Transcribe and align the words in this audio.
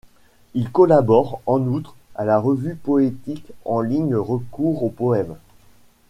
Il 0.55 0.71
collabore, 0.71 1.41
en 1.45 1.59
outre, 1.67 1.95
à 2.15 2.25
la 2.25 2.39
revue 2.39 2.73
poétique 2.75 3.45
en 3.65 3.81
ligne 3.81 4.15
Recours 4.15 4.83
au 4.83 4.89
poème. 4.89 5.35